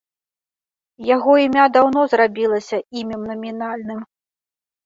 Яго 1.15 1.31
імя 1.45 1.65
даўно 1.77 2.01
зрабілася 2.13 2.77
імем 3.03 3.21
намінальным. 3.33 3.99